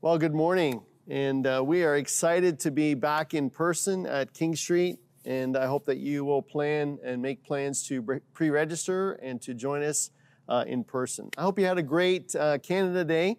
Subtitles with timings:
[0.00, 0.82] Well, good morning.
[1.08, 5.00] And uh, we are excited to be back in person at King Street.
[5.24, 9.54] And I hope that you will plan and make plans to pre register and to
[9.54, 10.10] join us
[10.48, 11.30] uh, in person.
[11.36, 13.38] I hope you had a great uh, Canada Day.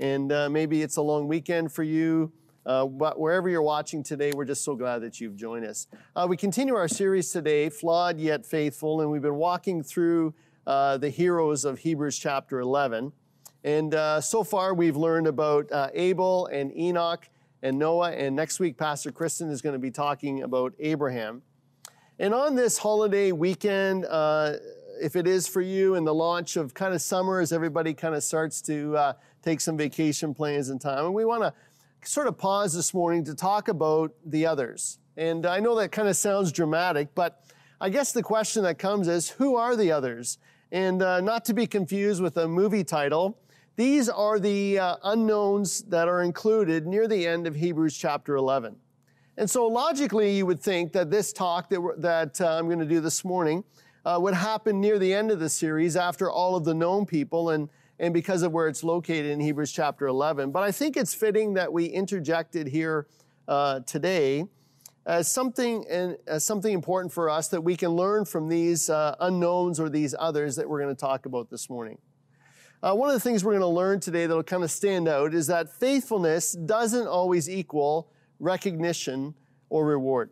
[0.00, 2.32] And uh, maybe it's a long weekend for you.
[2.66, 5.86] Uh, but wherever you're watching today, we're just so glad that you've joined us.
[6.16, 9.00] Uh, we continue our series today, Flawed Yet Faithful.
[9.00, 10.34] And we've been walking through
[10.66, 13.12] the heroes of Hebrews chapter 11.
[13.64, 17.28] And uh, so far, we've learned about uh, Abel and Enoch
[17.62, 18.12] and Noah.
[18.12, 21.42] And next week, Pastor Kristen is going to be talking about Abraham.
[22.18, 24.54] And on this holiday weekend, uh,
[25.00, 28.14] if it is for you, in the launch of kind of summer as everybody kind
[28.14, 31.52] of starts to uh, take some vacation plans and time, and we want to
[32.04, 34.98] sort of pause this morning to talk about the others.
[35.16, 37.44] And I know that kind of sounds dramatic, but
[37.80, 40.38] I guess the question that comes is who are the others?
[40.72, 43.38] And uh, not to be confused with a movie title,
[43.76, 48.76] these are the uh, unknowns that are included near the end of Hebrews chapter 11.
[49.36, 52.84] And so logically, you would think that this talk that, that uh, I'm going to
[52.84, 53.64] do this morning
[54.04, 57.50] uh, would happen near the end of the series after all of the known people
[57.50, 60.50] and, and because of where it's located in Hebrews chapter 11.
[60.50, 63.06] But I think it's fitting that we interjected here
[63.48, 64.44] uh, today
[65.06, 65.84] as something,
[66.26, 70.14] as something important for us that we can learn from these uh, unknowns or these
[70.18, 71.98] others that we're going to talk about this morning.
[72.82, 75.34] Uh, one of the things we're going to learn today that'll kind of stand out
[75.34, 79.34] is that faithfulness doesn't always equal recognition
[79.68, 80.30] or reward.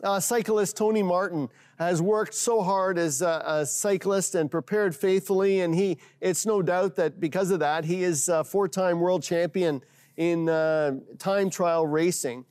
[0.00, 1.48] Uh, cyclist Tony Martin
[1.80, 6.62] has worked so hard as a, a, cyclist and prepared faithfully, and he it's no
[6.62, 9.82] doubt that because of that he is a four-time world champion
[10.16, 12.44] in uh, time trial racing.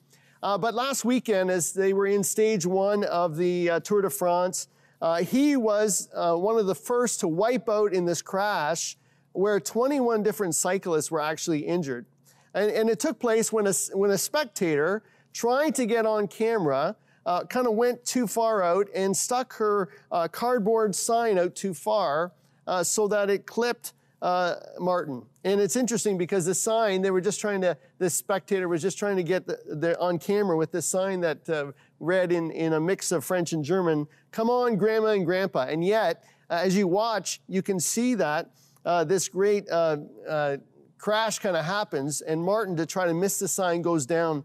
[0.43, 4.09] Uh, but last weekend, as they were in stage one of the uh, Tour de
[4.09, 4.67] France,
[5.01, 8.97] uh, he was uh, one of the first to wipe out in this crash
[9.35, 12.05] where 21 different cyclists were actually injured.
[12.53, 16.95] And, and it took place when a, when a spectator trying to get on camera
[17.25, 21.73] uh, kind of went too far out and stuck her uh, cardboard sign out too
[21.73, 22.31] far
[22.67, 25.23] uh, so that it clipped uh, Martin.
[25.43, 28.97] And it's interesting because the sign, they were just trying to, this spectator was just
[28.97, 32.73] trying to get the, the on camera with this sign that uh, read in, in
[32.73, 35.65] a mix of French and German, come on, grandma and grandpa.
[35.69, 38.49] And yet, uh, as you watch, you can see that
[38.85, 39.97] uh, this great uh,
[40.27, 40.57] uh,
[40.97, 44.43] crash kind of happens, and Martin, to try to miss the sign, goes down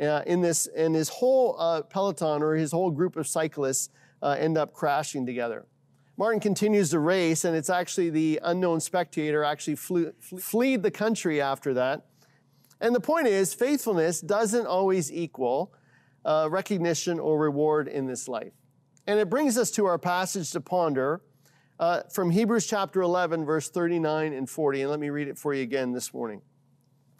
[0.00, 3.90] uh, in this, and his whole uh, peloton or his whole group of cyclists
[4.22, 5.64] end up crashing together.
[6.16, 11.40] Martin continues the race, and it's actually the unknown spectator actually flew, fled the country
[11.40, 12.06] after that.
[12.80, 15.72] And the point is, faithfulness doesn't always equal
[16.24, 18.52] uh, recognition or reward in this life.
[19.06, 21.22] And it brings us to our passage to ponder
[21.78, 24.82] uh, from Hebrews chapter 11, verse 39 and 40.
[24.82, 26.42] And let me read it for you again this morning.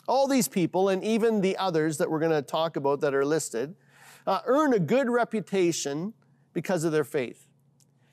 [0.08, 3.24] All these people, and even the others that we're going to talk about that are
[3.24, 3.76] listed,
[4.26, 6.14] uh, earn a good reputation
[6.52, 7.46] because of their faith.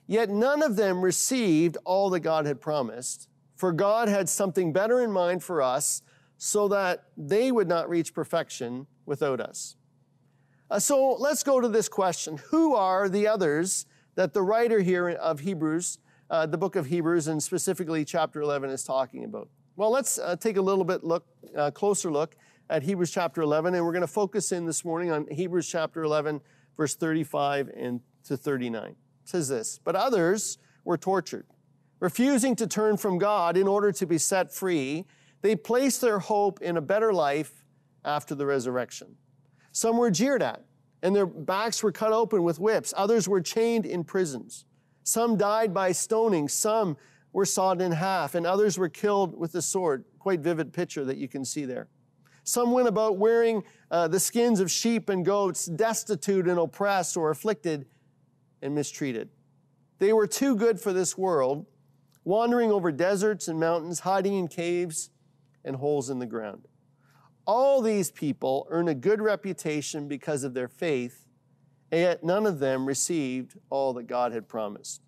[0.08, 5.02] Yet none of them received all that God had promised, for God had something better
[5.02, 6.02] in mind for us
[6.38, 9.78] so that they would not reach perfection without us.
[10.70, 13.86] Uh, so let's go to this question Who are the others
[14.16, 15.98] that the writer here of Hebrews
[16.30, 19.50] uh, the book of Hebrews and specifically chapter 11 is talking about.
[19.75, 21.25] Well, let's uh, take a little bit look,
[21.56, 22.36] uh, closer look
[22.69, 26.03] at Hebrews chapter 11, and we're going to focus in this morning on Hebrews chapter
[26.03, 26.41] 11,
[26.78, 28.84] verse 35 and to 39.
[28.84, 31.46] It says this, but others were tortured,
[32.00, 35.06] refusing to turn from God in order to be set free.
[35.41, 37.66] They placed their hope in a better life
[38.03, 39.16] after the resurrection.
[39.72, 40.64] Some were jeered at,
[41.03, 42.94] and their backs were cut open with whips.
[42.97, 44.66] Others were chained in prisons.
[45.06, 46.98] Some died by stoning, some
[47.32, 50.04] were sawed in half, and others were killed with the sword.
[50.18, 51.88] Quite vivid picture that you can see there.
[52.44, 57.30] Some went about wearing uh, the skins of sheep and goats, destitute and oppressed or
[57.30, 57.86] afflicted
[58.64, 59.30] and mistreated.
[60.00, 61.68] They were too good for this world,
[62.24, 65.12] wandering over deserts and mountains, hiding in caves
[65.64, 66.68] and holes in the ground.
[67.46, 71.26] All these people earn a good reputation because of their faith
[71.91, 75.02] and yet none of them received all that God had promised.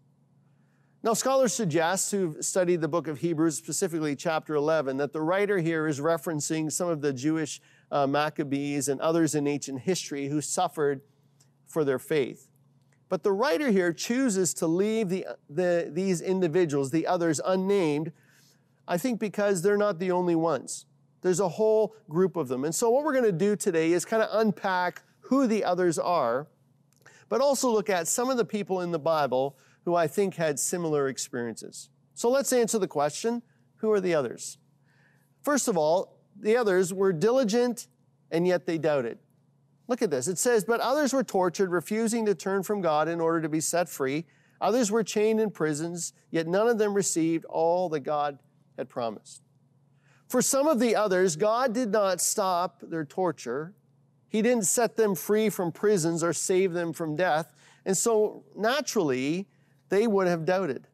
[1.04, 5.60] Now, scholars suggest, who've studied the book of Hebrews, specifically chapter 11, that the writer
[5.60, 7.62] here is referencing some of the Jewish
[7.92, 11.02] uh, Maccabees and others in ancient history who suffered
[11.68, 12.50] for their faith.
[13.10, 18.12] But the writer here chooses to leave the, the, these individuals, the others, unnamed,
[18.88, 20.88] I think because they're not the only ones.
[21.22, 22.66] There's a whole group of them.
[22.66, 26.00] And so, what we're going to do today is kind of unpack who the others
[26.00, 26.48] are
[27.30, 29.58] but also look at some of the people in the Bible
[29.88, 31.88] who I think had similar experiences.
[32.14, 33.42] So let's answer the question
[33.78, 34.58] who are the others?
[35.44, 37.88] First of all, the others were diligent
[38.30, 39.18] and yet they doubted.
[39.88, 40.28] Look at this.
[40.28, 43.62] It says, But others were tortured, refusing to turn from God in order to be
[43.62, 44.26] set free.
[44.60, 48.40] Others were chained in prisons, yet none of them received all that God
[48.78, 49.42] had promised.
[50.28, 53.74] For some of the others, God did not stop their torture.
[54.28, 57.54] He didn't set them free from prisons or save them from death.
[57.86, 59.48] And so naturally,
[59.90, 60.88] they would have doubted.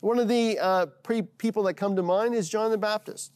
[0.00, 3.32] One of the uh, pre- people that come to mind is John the Baptist.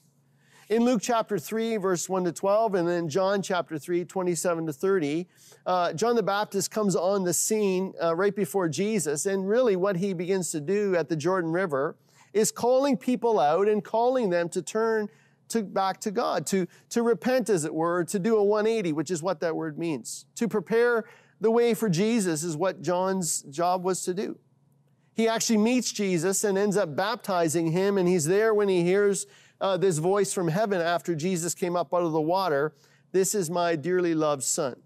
[0.69, 4.73] In Luke chapter 3, verse 1 to 12, and then John chapter 3, 27 to
[4.73, 5.27] 30,
[5.67, 9.27] uh, John the Baptist comes on the scene uh, right before Jesus.
[9.27, 11.97] And really, what he begins to do at the Jordan River
[12.33, 15.09] is calling people out and calling them to turn
[15.49, 19.11] to, back to God, to, to repent, as it were, to do a 180, which
[19.11, 20.27] is what that word means.
[20.37, 21.05] To prepare
[21.41, 24.39] the way for Jesus is what John's job was to do.
[25.15, 29.27] He actually meets Jesus and ends up baptizing him, and he's there when he hears
[29.61, 32.75] uh, this voice from heaven after Jesus came up out of the water
[33.13, 34.77] This is my dearly loved son.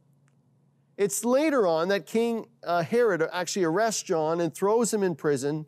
[0.97, 5.67] It's later on that King uh, Herod actually arrests John and throws him in prison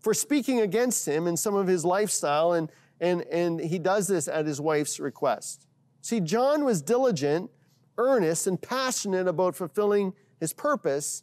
[0.00, 2.70] for speaking against him and some of his lifestyle, and,
[3.00, 5.66] and, and he does this at his wife's request.
[6.00, 7.50] See, John was diligent,
[7.98, 11.22] earnest, and passionate about fulfilling his purpose,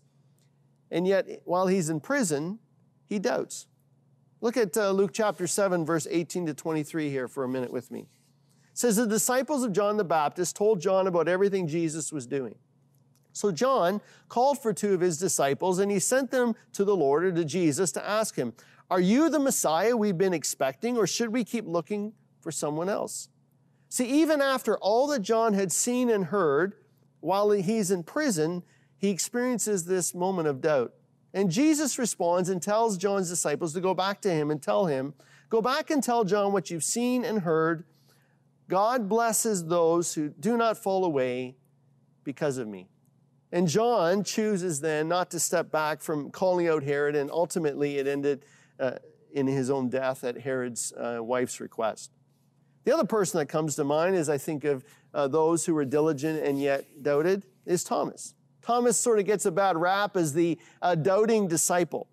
[0.92, 2.60] and yet while he's in prison,
[3.10, 3.68] he doubts.
[4.40, 7.92] Look at uh, Luke chapter 7, verse 18 to 23 here for a minute with
[7.92, 8.02] me.
[8.02, 8.08] It
[8.74, 12.56] says, The disciples of John the Baptist told John about everything Jesus was doing.
[13.34, 17.26] So John called for two of his disciples and he sent them to the Lord
[17.26, 18.54] or to Jesus to ask him,
[18.90, 23.30] Are you the Messiah we've been expecting, or should we keep looking for someone else?
[23.90, 26.76] See, even after all that John had seen and heard
[27.20, 28.64] while he's in prison,
[28.98, 30.94] he experiences this moment of doubt.
[31.34, 35.14] And Jesus responds and tells John's disciples to go back to him and tell him,
[35.50, 37.84] Go back and tell John what you've seen and heard.
[38.68, 41.56] God blesses those who do not fall away
[42.24, 42.88] because of me.
[43.52, 48.06] And John chooses then not to step back from calling out Herod, and ultimately it
[48.06, 48.46] ended
[48.80, 49.00] uh,
[49.32, 52.12] in his own death at Herod's uh, wife's request.
[52.84, 54.86] The other person that comes to mind as I think of
[55.16, 58.36] uh, those who were diligent and yet doubted is Thomas.
[58.70, 62.08] Thomas sort of gets a bad rap as the uh, doubting disciple.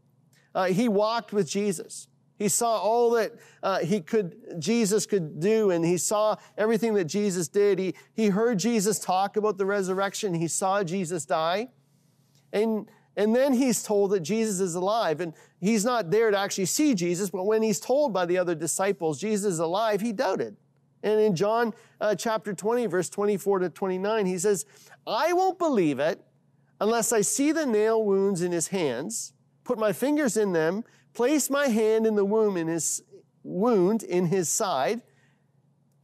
[0.55, 2.09] Uh, he walked with Jesus.
[2.39, 3.33] He saw all that
[3.63, 7.79] uh, he could, Jesus could do, and he saw everything that Jesus did.
[7.79, 10.33] He, he heard Jesus talk about the resurrection.
[10.33, 11.69] He saw Jesus die.
[12.55, 12.89] And,
[13.19, 15.21] and then he's told that Jesus is alive.
[15.21, 18.55] And he's not there to actually see Jesus, but when he's told by the other
[18.55, 20.57] disciples Jesus is alive, he doubted.
[21.03, 24.65] And in John uh, chapter 20, verse 24 to 29, he says,
[25.07, 26.23] I won't believe it
[26.81, 29.33] unless I see the nail wounds in his hands,
[29.65, 30.85] put my fingers in them,
[31.15, 33.03] place my hand in the wound in his
[33.43, 35.03] wound in his side.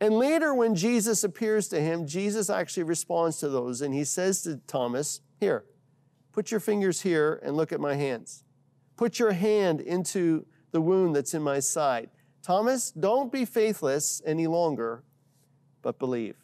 [0.00, 4.42] And later, when Jesus appears to him, Jesus actually responds to those and he says
[4.42, 5.64] to Thomas, Here,
[6.32, 8.44] put your fingers here and look at my hands.
[8.96, 12.10] Put your hand into the wound that's in my side.
[12.42, 15.04] Thomas, don't be faithless any longer,
[15.82, 16.41] but believe.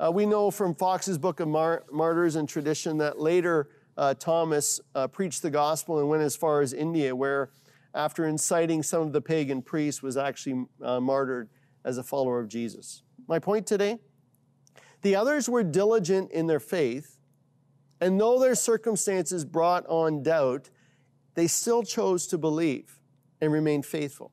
[0.00, 4.80] Uh, we know from Fox's Book of Mar- Martyrs and tradition that later uh, Thomas
[4.94, 7.50] uh, preached the gospel and went as far as India, where,
[7.94, 11.48] after inciting some of the pagan priests, was actually uh, martyred
[11.84, 13.02] as a follower of Jesus.
[13.26, 13.98] My point today
[15.02, 17.18] the others were diligent in their faith,
[18.00, 20.70] and though their circumstances brought on doubt,
[21.34, 23.00] they still chose to believe
[23.40, 24.32] and remain faithful.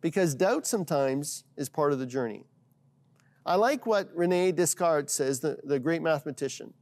[0.00, 2.44] Because doubt sometimes is part of the journey.
[3.48, 6.74] I like what Rene Descartes says, the, the great mathematician.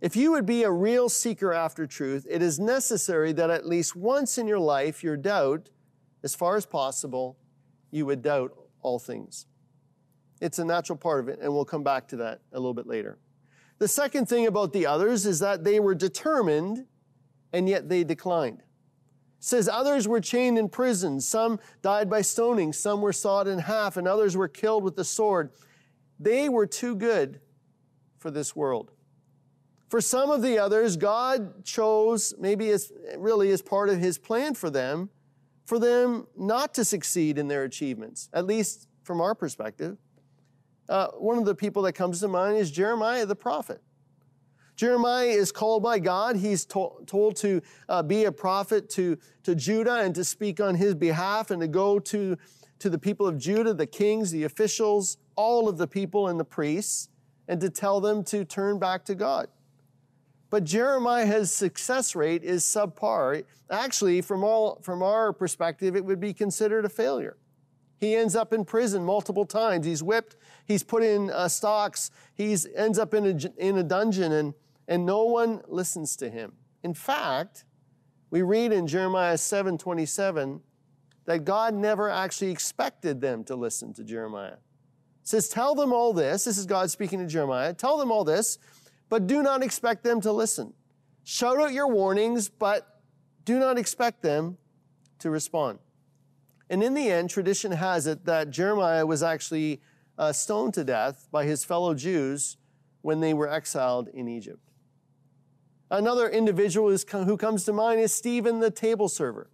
[0.00, 3.96] If you would be a real seeker after truth, it is necessary that at least
[3.96, 5.70] once in your life, your doubt,
[6.22, 7.36] as far as possible,
[7.90, 9.46] you would doubt all things.
[10.40, 12.86] It's a natural part of it, and we'll come back to that a little bit
[12.86, 13.18] later.
[13.78, 16.86] The second thing about the others is that they were determined,
[17.52, 18.60] and yet they declined.
[18.60, 18.64] It
[19.40, 23.96] says others were chained in prison, some died by stoning, some were sawed in half,
[23.96, 25.50] and others were killed with the sword.
[26.18, 27.40] They were too good
[28.18, 28.90] for this world.
[29.88, 34.54] For some of the others, God chose, maybe as really as part of his plan
[34.54, 35.08] for them,
[35.64, 39.96] for them not to succeed in their achievements, at least from our perspective.
[40.88, 43.80] Uh, one of the people that comes to mind is Jeremiah the prophet.
[44.76, 46.36] Jeremiah is called by God.
[46.36, 50.76] He's to- told to uh, be a prophet to, to Judah and to speak on
[50.76, 52.38] his behalf and to go to,
[52.78, 56.44] to the people of Judah, the kings, the officials, all of the people and the
[56.44, 57.08] priests
[57.46, 59.46] and to tell them to turn back to God.
[60.50, 63.44] But Jeremiah's success rate is subpar.
[63.70, 67.36] Actually, from, all, from our perspective, it would be considered a failure.
[67.98, 69.86] He ends up in prison multiple times.
[69.86, 74.32] He's whipped, he's put in uh, stocks, he ends up in a, in a dungeon,
[74.32, 74.54] and,
[74.88, 76.52] and no one listens to him.
[76.82, 77.64] In fact,
[78.30, 80.60] we read in Jeremiah 7 27
[81.26, 84.56] that God never actually expected them to listen to Jeremiah.
[85.28, 86.44] Says, Tell them all this.
[86.44, 87.74] This is God speaking to Jeremiah.
[87.74, 88.56] Tell them all this,
[89.10, 90.72] but do not expect them to listen.
[91.22, 93.02] Shout out your warnings, but
[93.44, 94.56] do not expect them
[95.18, 95.80] to respond.
[96.70, 99.82] And in the end, tradition has it that Jeremiah was actually
[100.16, 102.56] uh, stoned to death by his fellow Jews
[103.02, 104.70] when they were exiled in Egypt.
[105.90, 109.50] Another individual who comes to mind is Stephen the table server.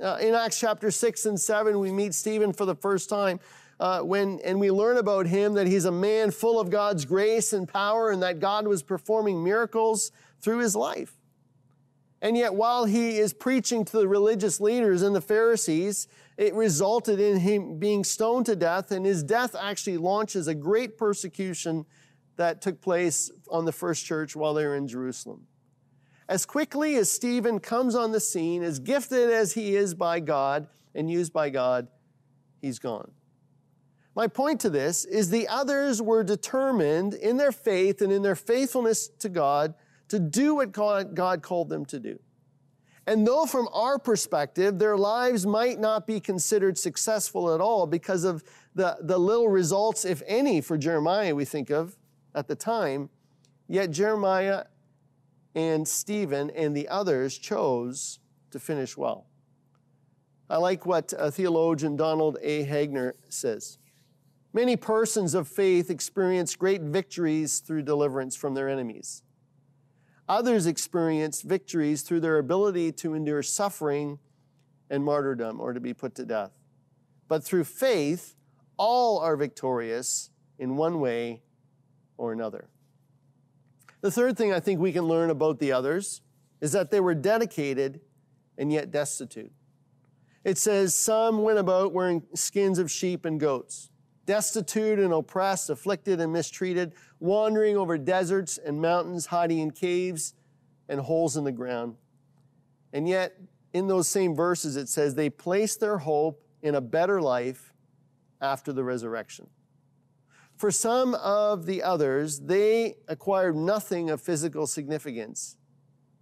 [0.00, 3.38] Uh, in Acts chapter 6 and 7, we meet Stephen for the first time.
[3.80, 7.52] Uh, when, and we learn about him that he's a man full of God's grace
[7.52, 11.16] and power, and that God was performing miracles through his life.
[12.22, 17.20] And yet, while he is preaching to the religious leaders and the Pharisees, it resulted
[17.20, 21.84] in him being stoned to death, and his death actually launches a great persecution
[22.36, 25.46] that took place on the first church while they were in Jerusalem.
[26.28, 30.68] As quickly as Stephen comes on the scene, as gifted as he is by God
[30.94, 31.88] and used by God,
[32.62, 33.10] he's gone.
[34.14, 38.36] My point to this is the others were determined in their faith and in their
[38.36, 39.74] faithfulness to God
[40.08, 42.18] to do what God called them to do.
[43.06, 48.24] And though from our perspective, their lives might not be considered successful at all because
[48.24, 48.42] of
[48.74, 51.96] the, the little results, if any, for Jeremiah we think of
[52.34, 53.10] at the time,
[53.68, 54.64] yet Jeremiah
[55.54, 59.26] and Stephen and the others chose to finish well.
[60.48, 62.64] I like what uh, theologian Donald A.
[62.64, 63.78] Hagner says.
[64.54, 69.24] Many persons of faith experience great victories through deliverance from their enemies.
[70.28, 74.20] Others experience victories through their ability to endure suffering
[74.88, 76.52] and martyrdom or to be put to death.
[77.26, 78.36] But through faith,
[78.76, 80.30] all are victorious
[80.60, 81.42] in one way
[82.16, 82.68] or another.
[84.02, 86.20] The third thing I think we can learn about the others
[86.60, 88.00] is that they were dedicated
[88.56, 89.50] and yet destitute.
[90.44, 93.90] It says, Some went about wearing skins of sheep and goats,
[94.26, 100.34] destitute and oppressed, afflicted and mistreated, wandering over deserts and mountains, hiding in caves
[100.88, 101.96] and holes in the ground.
[102.92, 103.36] And yet,
[103.72, 107.74] in those same verses, it says they placed their hope in a better life
[108.40, 109.48] after the resurrection.
[110.56, 115.56] For some of the others, they acquired nothing of physical significance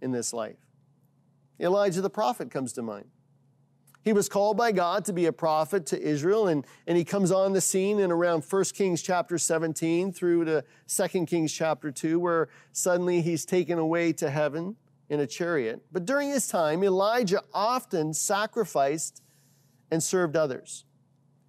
[0.01, 0.57] in this life.
[1.59, 3.05] Elijah the prophet comes to mind.
[4.03, 7.31] He was called by God to be a prophet to Israel, and, and he comes
[7.31, 12.19] on the scene in around 1 Kings chapter 17 through to 2 Kings chapter 2,
[12.19, 14.75] where suddenly he's taken away to heaven
[15.09, 15.81] in a chariot.
[15.91, 19.21] But during his time, Elijah often sacrificed
[19.89, 20.83] and served others.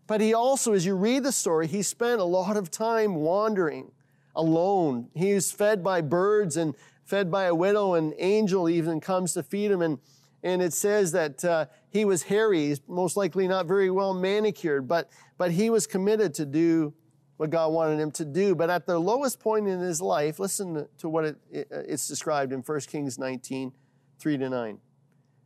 [0.07, 3.91] But he also, as you read the story, he spent a lot of time wandering
[4.37, 5.09] alone.
[5.15, 7.95] He was fed by birds and fed by a widow.
[7.95, 9.81] And an angel even comes to feed him.
[9.81, 9.99] And,
[10.45, 14.87] and it says that uh, he was hairy, He's most likely not very well manicured,
[14.87, 16.93] but, but he was committed to do
[17.39, 18.55] what God wanted him to do.
[18.55, 22.53] But at the lowest point in his life, listen to what it, it, it's described
[22.53, 23.73] in 1 Kings 19,
[24.19, 24.75] 3 to 9.
[24.75, 24.81] It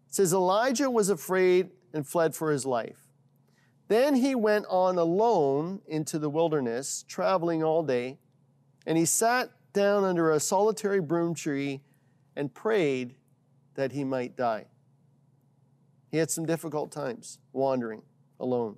[0.08, 3.06] says, Elijah was afraid and fled for his life.
[3.86, 8.18] Then he went on alone into the wilderness, traveling all day,
[8.84, 11.82] and he sat down under a solitary broom tree
[12.34, 13.14] and prayed
[13.74, 14.66] that he might die.
[16.10, 18.02] He had some difficult times wandering
[18.40, 18.76] alone.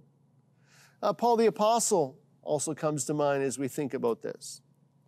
[1.03, 4.61] Uh, Paul the Apostle also comes to mind as we think about this.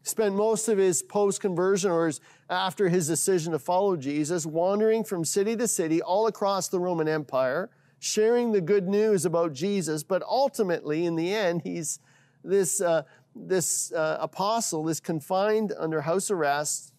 [0.04, 5.04] Spent most of his post conversion or his, after his decision to follow Jesus wandering
[5.04, 7.70] from city to city all across the Roman Empire
[8.02, 12.00] sharing the good news about Jesus, but ultimately, in the end, he's
[12.42, 13.02] this, uh,
[13.36, 16.91] this uh, apostle is confined under house arrest.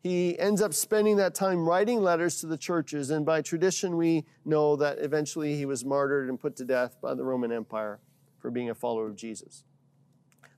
[0.00, 4.24] He ends up spending that time writing letters to the churches, and by tradition, we
[4.44, 8.00] know that eventually he was martyred and put to death by the Roman Empire
[8.38, 9.64] for being a follower of Jesus.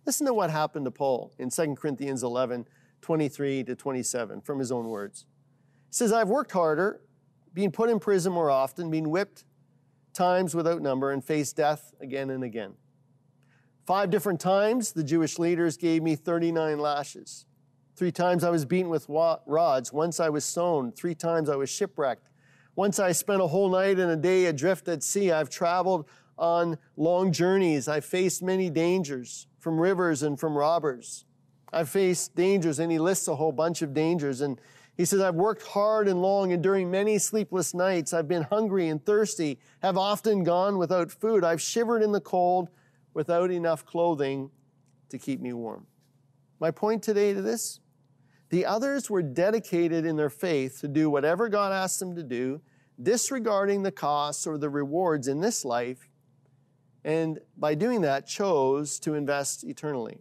[0.05, 2.67] Listen to what happened to Paul in 2 Corinthians 11
[3.01, 5.25] 23 to 27 from his own words.
[5.89, 7.01] He says, I've worked harder,
[7.55, 9.45] being put in prison more often, being whipped
[10.13, 12.75] times without number and faced death again and again.
[13.87, 17.47] Five different times, the Jewish leaders gave me 39 lashes.
[18.01, 19.93] Three times I was beaten with rods.
[19.93, 20.97] Once I was stoned.
[20.97, 22.31] Three times I was shipwrecked.
[22.75, 25.31] Once I spent a whole night and a day adrift at sea.
[25.31, 26.07] I've traveled
[26.39, 27.89] on long journeys.
[27.89, 31.27] I've faced many dangers from rivers and from robbers.
[31.75, 34.41] I've faced dangers, and he lists a whole bunch of dangers.
[34.41, 34.59] And
[34.97, 38.89] He says, I've worked hard and long, and during many sleepless nights, I've been hungry
[38.89, 41.45] and thirsty, have often gone without food.
[41.45, 42.71] I've shivered in the cold
[43.13, 44.51] without enough clothing
[45.11, 45.87] to keep me warm.
[46.61, 47.81] My point today to this
[48.51, 52.61] the others were dedicated in their faith to do whatever God asked them to do,
[53.01, 56.09] disregarding the costs or the rewards in this life,
[57.05, 60.19] and by doing that, chose to invest eternally.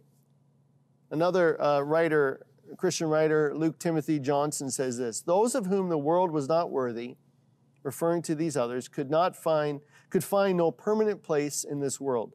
[1.10, 2.46] Another uh, writer
[2.76, 7.16] Christian writer Luke Timothy Johnson says this Those of whom the world was not worthy,
[7.82, 12.34] referring to these others, could not find, could find no permanent place in this world.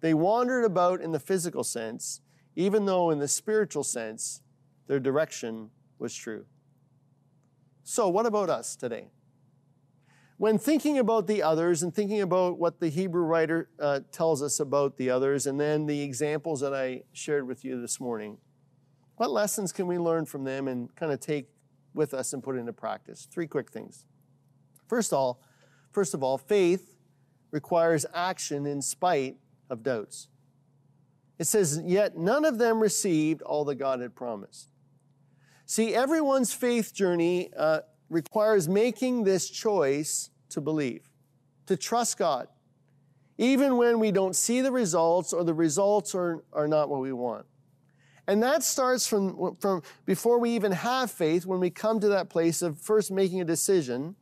[0.00, 2.20] They wandered about in the physical sense,
[2.54, 4.42] even though in the spiritual sense,
[4.86, 6.44] their direction was true.
[7.82, 9.08] So, what about us today?
[10.36, 14.58] When thinking about the others and thinking about what the Hebrew writer uh, tells us
[14.58, 18.38] about the others, and then the examples that I shared with you this morning,
[19.16, 21.48] what lessons can we learn from them and kind of take
[21.94, 23.28] with us and put into practice?
[23.30, 24.06] Three quick things.
[24.88, 25.40] First of all,
[25.92, 26.96] first of all, faith
[27.52, 29.36] requires action in spite
[29.70, 30.28] of doubts.
[31.38, 34.68] It says, Yet none of them received all that God had promised.
[35.66, 37.80] See, everyone's faith journey uh,
[38.10, 41.10] requires making this choice to believe,
[41.66, 42.48] to trust God,
[43.38, 47.12] even when we don't see the results or the results are, are not what we
[47.12, 47.46] want.
[48.26, 52.28] And that starts from, from before we even have faith, when we come to that
[52.28, 54.16] place of first making a decision.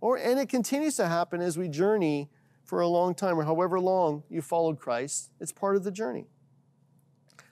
[0.00, 2.30] Or, and it continues to happen as we journey
[2.64, 5.30] for a long time, or however long you followed Christ.
[5.40, 6.26] It's part of the journey.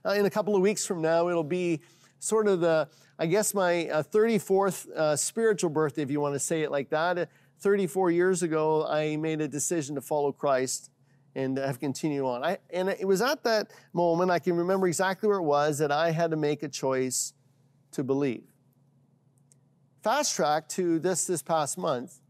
[0.04, 1.80] Uh, in a couple of weeks from now, it'll be
[2.18, 6.40] sort of the, I guess, my uh, 34th uh, spiritual birthday, if you want to
[6.40, 7.28] say it like that.
[7.60, 10.90] 34 years ago, I made a decision to follow Christ
[11.34, 12.44] and have continued on.
[12.44, 15.92] I, and it was at that moment, I can remember exactly where it was, that
[15.92, 17.32] I had to make a choice
[17.92, 18.44] to believe.
[20.02, 22.20] Fast track to this this past month.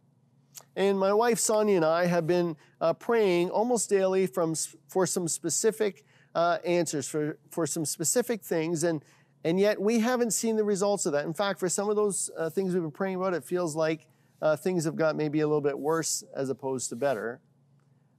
[0.75, 4.54] And my wife Sonia and I have been uh, praying almost daily from,
[4.88, 6.04] for some specific
[6.35, 8.85] uh, answers, for, for some specific things.
[8.85, 9.02] And,
[9.45, 11.25] and yet we haven't seen the results of that.
[11.25, 14.06] In fact, for some of those uh, things we've been praying about, it feels like
[14.43, 17.41] uh, things have got maybe a little bit worse as opposed to better.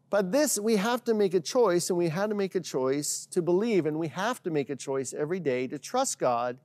[0.09, 3.27] But this, we have to make a choice, and we had to make a choice
[3.31, 6.57] to believe, and we have to make a choice every day to trust God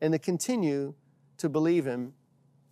[0.00, 0.94] and to continue
[1.36, 2.14] to believe Him,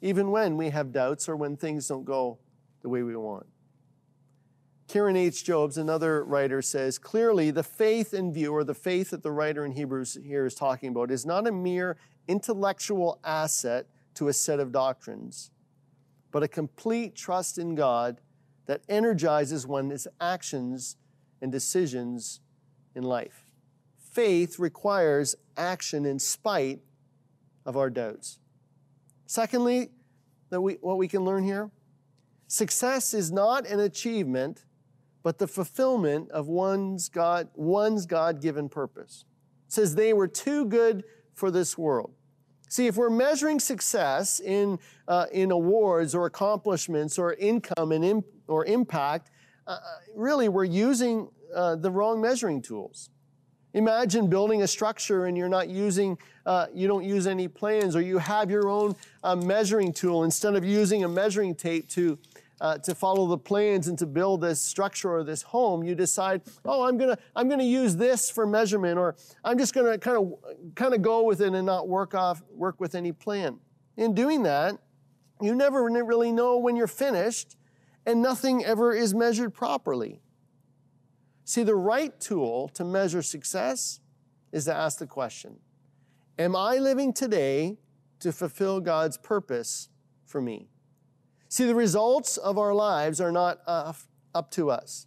[0.00, 2.38] even when we have doubts or when things don't go
[2.80, 3.46] the way we want.
[4.88, 5.44] Karen H.
[5.44, 9.64] Jobes, another writer, says clearly the faith in view, or the faith that the writer
[9.64, 14.60] in Hebrews here is talking about, is not a mere intellectual asset to a set
[14.60, 15.50] of doctrines,
[16.32, 18.20] but a complete trust in God
[18.64, 20.96] that energizes one's actions
[21.42, 22.40] and decisions
[22.94, 23.44] in life.
[23.98, 26.80] Faith requires action in spite
[27.66, 28.38] of our doubts.
[29.26, 29.90] Secondly,
[30.48, 31.70] that we, what we can learn here
[32.46, 34.64] success is not an achievement,
[35.28, 39.26] but the fulfillment of one's God, one's God-given purpose.
[39.66, 42.14] It says they were too good for this world.
[42.70, 48.24] See, if we're measuring success in, uh, in awards or accomplishments or income and in,
[48.46, 49.30] or impact,
[49.66, 49.78] uh, uh,
[50.14, 53.10] really we're using uh, the wrong measuring tools.
[53.74, 58.00] Imagine building a structure and you're not using, uh, you don't use any plans, or
[58.00, 62.18] you have your own uh, measuring tool instead of using a measuring tape to
[62.60, 66.42] uh, to follow the plans and to build this structure or this home, you decide,
[66.64, 70.74] oh, I'm gonna I'm gonna use this for measurement, or I'm just gonna kind of
[70.74, 73.58] kind of go with it and not work off work with any plan.
[73.96, 74.78] In doing that,
[75.40, 77.56] you never really know when you're finished
[78.06, 80.22] and nothing ever is measured properly.
[81.44, 84.00] See, the right tool to measure success
[84.52, 85.58] is to ask the question
[86.38, 87.78] Am I living today
[88.20, 89.88] to fulfill God's purpose
[90.24, 90.68] for me?
[91.48, 93.92] See, the results of our lives are not uh,
[94.34, 95.06] up to us.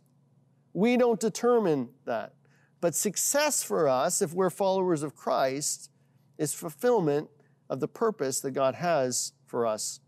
[0.74, 2.34] We don't determine that.
[2.80, 5.92] But success for us, if we're followers of Christ,
[6.38, 7.30] is fulfillment
[7.70, 10.00] of the purpose that God has for us.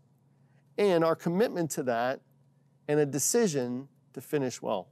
[0.76, 2.20] And our commitment to that
[2.88, 4.88] and a decision to finish well.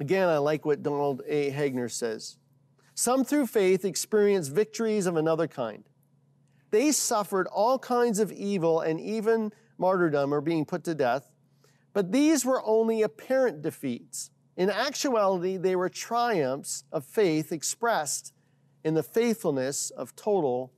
[0.00, 1.50] Again, I like what Donald A.
[1.50, 2.38] Hagner says.
[2.94, 5.84] Some through faith experience victories of another kind.
[6.70, 11.30] They suffered all kinds of evil and even martyrdom or being put to death,
[11.92, 14.30] but these were only apparent defeats.
[14.56, 18.32] In actuality, they were triumphs of faith expressed
[18.84, 20.72] in the faithfulness of total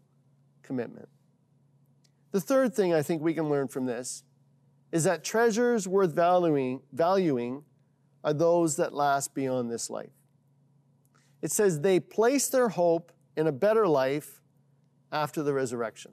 [0.62, 1.08] commitment.
[2.32, 4.24] The third thing I think we can learn from this
[4.92, 7.62] is that treasures worth valuing, valuing
[8.24, 10.10] are those that last beyond this life.
[11.40, 14.40] It says they place their hope in a better life
[15.12, 16.12] after the resurrection.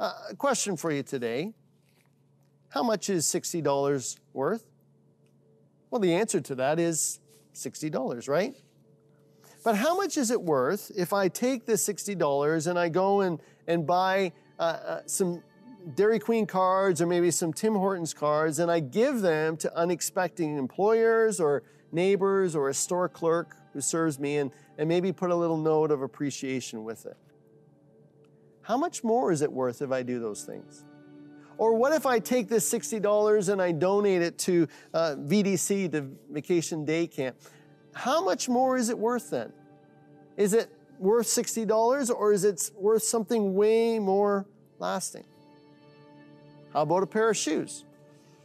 [0.00, 1.52] Uh, question for you today
[2.70, 4.64] How much is $60 worth?
[5.90, 7.20] Well, the answer to that is
[7.54, 8.56] $60, right?
[9.62, 13.40] But how much is it worth if I take the $60 and I go and,
[13.66, 15.42] and buy uh, uh, some
[15.94, 20.46] Dairy Queen cards or maybe some Tim Hortons cards and I give them to unexpected
[20.46, 25.36] employers or neighbors or a store clerk who serves me and, and maybe put a
[25.36, 27.18] little note of appreciation with it?
[28.62, 30.84] How much more is it worth if I do those things?
[31.58, 36.08] Or what if I take this $60 and I donate it to uh, VDC, the
[36.30, 37.36] Vacation Day Camp?
[37.92, 39.52] How much more is it worth then?
[40.36, 44.46] Is it worth $60 or is it worth something way more
[44.78, 45.24] lasting?
[46.72, 47.84] How about a pair of shoes?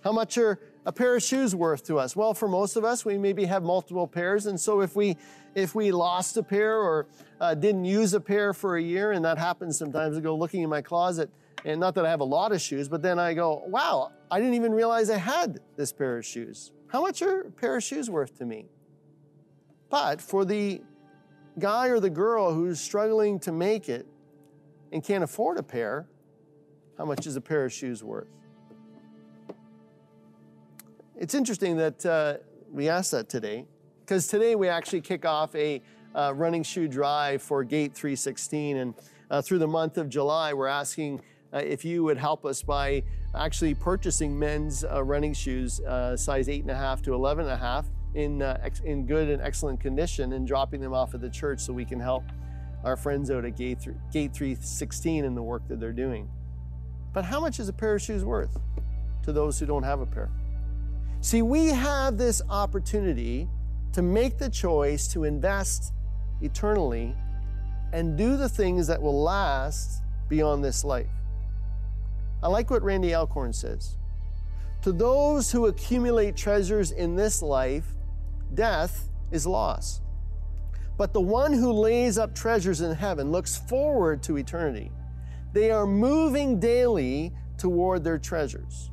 [0.04, 2.16] How much are a pair of shoes worth to us?
[2.16, 5.18] Well, for most of us, we maybe have multiple pairs, and so if we
[5.56, 7.08] if we lost a pair or
[7.40, 10.64] uh, didn't use a pair for a year, and that happens sometimes, I go looking
[10.64, 11.30] in my closet,
[11.64, 14.40] and not that I have a lot of shoes, but then I go, wow, I
[14.40, 16.72] didn't even realize I had this pair of shoes.
[16.88, 18.68] How much are a pair of shoes worth to me?
[19.90, 20.82] But for the
[21.58, 24.06] guy or the girl who's struggling to make it
[24.92, 26.08] and can't afford a pair,
[26.98, 28.28] how much is a pair of shoes worth?
[31.18, 32.38] It's interesting that uh,
[32.70, 33.66] we asked that today,
[34.02, 35.82] because today we actually kick off a
[36.14, 38.78] uh, running shoe drive for Gate 316.
[38.78, 38.94] And
[39.32, 41.22] uh, through the month of July, we're asking
[41.54, 43.02] uh, if you would help us by
[43.34, 48.42] actually purchasing men's uh, running shoes, uh, size 8.5 to 11.5, in,
[48.84, 52.00] in good and excellent condition, and dropping them off at the church so we can
[52.00, 52.24] help
[52.84, 56.30] our friends out at Gate, th- Gate 316 in the work that they're doing.
[57.14, 58.60] But how much is a pair of shoes worth
[59.24, 60.30] to those who don't have a pair?
[61.26, 63.50] See, we have this opportunity
[63.94, 65.92] to make the choice to invest
[66.40, 67.16] eternally
[67.94, 71.10] and do the things that will last beyond this life.
[72.44, 73.98] I like what Randy Alcorn says.
[74.84, 77.88] To those who accumulate treasures in this life,
[78.54, 80.02] death is loss.
[80.96, 84.92] But the one who lays up treasures in heaven looks forward to eternity.
[85.54, 88.92] They are moving daily toward their treasures.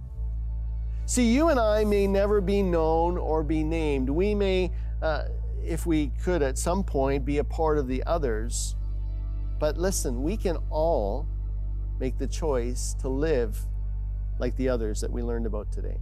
[1.07, 4.09] See, you and I may never be known or be named.
[4.09, 4.71] We may,
[5.03, 5.25] uh,
[5.65, 8.77] if we could at some point, be a part of the others.
[9.59, 11.27] But listen, we can all
[11.99, 13.59] make the choice to live
[14.39, 15.99] like the others that we learned about today.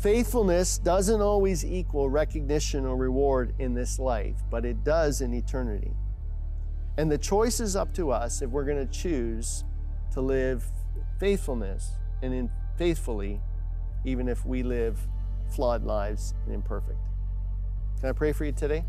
[0.00, 5.92] Faithfulness doesn't always equal recognition or reward in this life, but it does in eternity.
[6.98, 9.64] And the choice is up to us if we're going to choose
[10.12, 10.64] to live
[11.20, 11.92] faithfulness
[12.22, 13.40] and in faithfully,
[14.04, 14.98] even if we live
[15.48, 16.98] flawed lives and imperfect.
[18.00, 18.84] Can I pray for you today?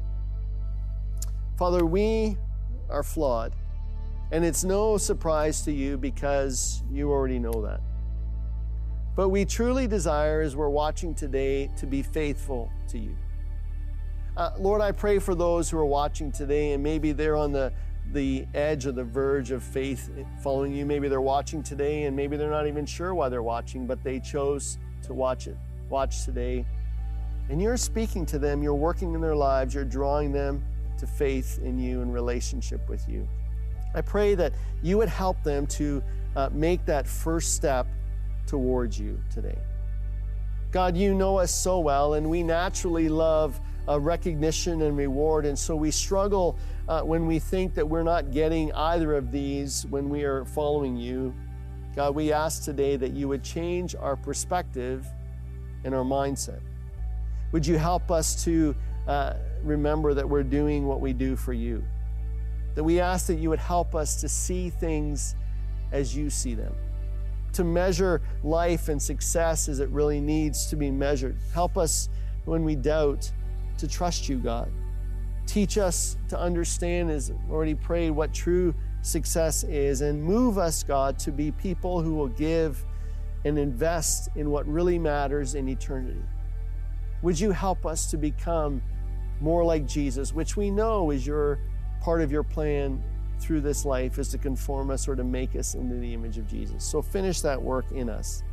[1.58, 2.38] Father, we
[2.90, 3.54] are flawed,
[4.32, 7.82] and it's no surprise to you because you already know that.
[9.16, 13.16] But we truly desire, as we're watching today, to be faithful to you.
[14.36, 17.72] Uh, Lord, I pray for those who are watching today and maybe they're on the
[18.12, 20.10] the edge or the verge of faith
[20.42, 20.86] following you.
[20.86, 24.20] Maybe they're watching today and maybe they're not even sure why they're watching, but they
[24.20, 25.58] chose to watch it,
[25.90, 26.66] watch today.
[27.50, 30.64] And you're speaking to them, you're working in their lives, you're drawing them
[30.98, 33.28] to faith in you and relationship with you.
[33.94, 36.02] I pray that you would help them to
[36.36, 37.88] uh, make that first step
[38.48, 39.58] towards you today.
[40.72, 45.46] God, you know us so well, and we naturally love uh, recognition and reward.
[45.46, 49.86] And so we struggle uh, when we think that we're not getting either of these
[49.92, 51.34] when we are following you.
[51.96, 55.06] God, we ask today that you would change our perspective
[55.84, 56.60] and our mindset.
[57.52, 58.76] Would you help us to
[59.08, 61.84] uh, remember that we're doing what we do for you?
[62.74, 65.36] That we ask that you would help us to see things
[65.92, 66.74] as you see them,
[67.52, 71.36] to measure life and success as it really needs to be measured.
[71.54, 72.10] Help us
[72.46, 73.32] when we doubt
[73.78, 74.72] to trust you, God.
[75.46, 81.20] Teach us to understand, as already prayed, what true success is, and move us, God,
[81.20, 82.84] to be people who will give
[83.46, 86.24] and invest in what really matters in eternity.
[87.22, 88.82] Would you help us to become
[89.40, 91.60] more like Jesus, which we know is your
[92.02, 93.04] part of your plan
[93.40, 96.48] through this life is to conform us or to make us into the image of
[96.48, 96.84] Jesus.
[96.84, 98.44] So finish that work in us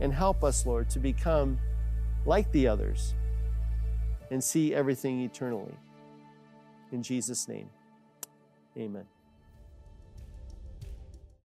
[0.00, 1.58] and help us, Lord, to become
[2.26, 3.14] like the others
[4.30, 5.74] and see everything eternally.
[6.92, 7.70] In Jesus' name,
[8.76, 9.04] amen.